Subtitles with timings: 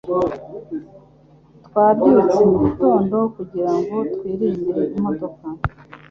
[1.65, 5.45] Twabyutse mugitondo kugirango twirinde imodoka.